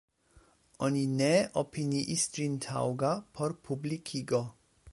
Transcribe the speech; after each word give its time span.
Oni 0.85 1.01
ne 1.19 1.27
opiniis 1.63 2.23
ĝin 2.37 2.55
taŭga 2.65 3.11
por 3.39 3.55
publikigo. 3.69 4.41